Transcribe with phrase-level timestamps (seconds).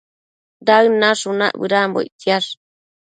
[0.67, 2.49] Daëd nashunac bëdanbo ictsiash